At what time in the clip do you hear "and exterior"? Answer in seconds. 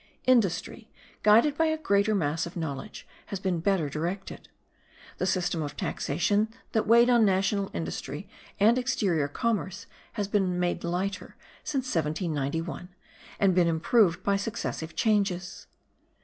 8.59-9.27